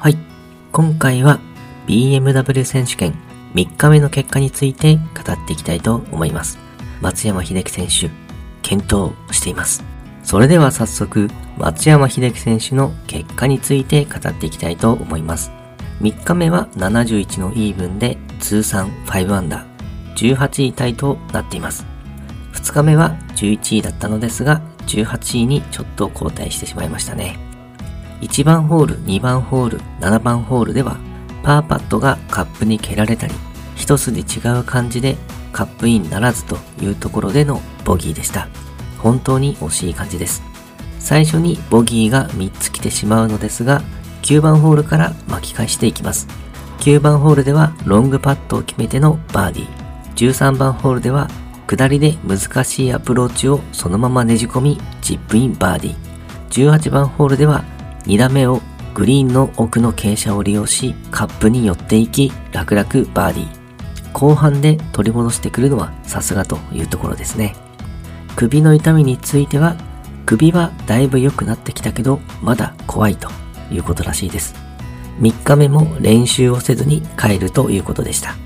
[0.00, 0.16] はい。
[0.70, 1.40] 今回は
[1.88, 3.16] BMW 選手権
[3.54, 6.56] 3日目の結果について語っていきたいと思います。
[7.00, 8.08] 松山秀樹選手、
[8.62, 9.82] 検討しています。
[10.22, 15.50] それでは早速、松山秀樹選手の結果について語っていきたいと思います。
[16.00, 21.84] 3日目は71のイーブンで通算5アンダー、18位タイとなっています。
[22.52, 27.47] 2日目は11位だったのですが、18位にちょっと後退してしまいましたね。
[28.20, 30.96] 1番ホール、2番ホール、7番ホールでは、
[31.42, 33.34] パーパットがカップに蹴られたり、
[33.76, 35.16] 一筋違う感じで
[35.52, 38.48] カップインならずというところでのボギーでした。
[38.98, 40.42] 本当に惜しい感じです。
[40.98, 43.82] 最初にボギーが3つ来てしまうのですが、
[44.22, 46.26] 9番ホールから巻き返していきます。
[46.80, 49.68] 9番ホールではロングパットを決めてのバーディー。
[50.30, 51.28] 13番ホールでは
[51.68, 56.68] 下りで難しいアプローチをそのままねじ込み、チップインバーディー。
[56.72, 57.64] 18番ホールでは
[58.08, 58.62] 2打目を
[58.94, 64.12] グリーンの奥の傾斜を利用し、カップに寄っていき、楽々バーディー。
[64.14, 67.54] 後半で取り戻してくるのはさすがというところですね。
[68.34, 69.76] 首の痛みについては、
[70.24, 73.28] 首はだいぶ良くなってきたけど、まだ怖いと
[73.70, 74.54] いうことらしいです。
[75.20, 78.36] 3日目も練習をせずに帰るということでした。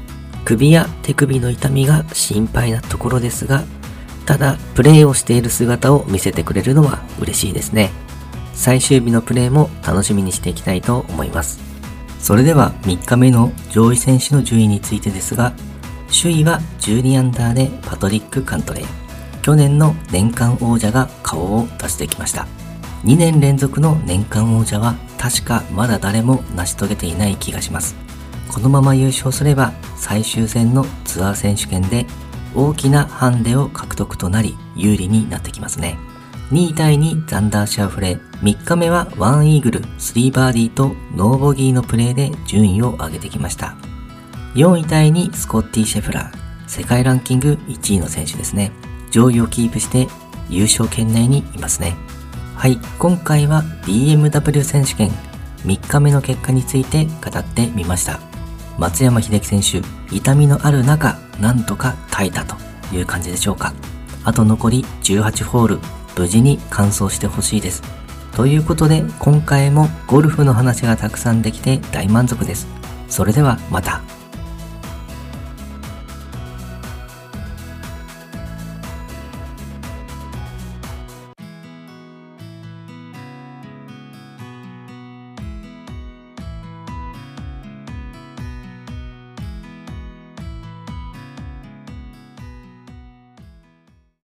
[0.45, 3.63] 首や手首の痛みが心配なところですが、
[4.27, 7.93] ただ、プレーをしている姿を見せてくれるのは嬉しいですね。
[8.63, 11.59] 最終日のプレーも楽しみにしていきたいと思います。
[12.21, 15.53] それでは3日目の上位選手の順位についてですが、
[16.07, 18.87] 首位は12アンダーでパトリック・カントレー。
[19.43, 22.47] 去年の年間王者が顔を出してきました。
[23.03, 27.97] 2年連続の年間王者は確かまだ誰も成し遂げていない気がします。
[28.47, 32.07] このまま優勝すれば最終戦のツアー選手権で
[32.55, 35.99] 大きなハンデを獲得となり有利になってきますね。
[36.53, 43.75] 2位タイにザンダー・シャウフレ3日目は1イーグル、3バーディーとノーボギーのプレーで順位を上げてきました。
[44.55, 48.71] 4位タイにスコッティ・シェフラー、世界ランキング1位の選手ですね。
[49.11, 50.09] 上位をキープして
[50.51, 51.97] 優勝圏内にいますね。
[52.55, 55.11] はい、今回は BMW 選手権
[55.65, 58.21] 3日目の結果について語ってみました。
[58.77, 62.57] 松山秀樹選手、痛みのある中、なんとか耐えたと
[62.95, 63.73] いう感じでしょうか。
[64.25, 65.81] あと残り18ホール、
[66.17, 67.83] 無事に完走してほしいです。
[68.35, 72.67] ということで、今回もゴルフの話がたくさんできて大満足です。
[73.09, 74.01] それではまた。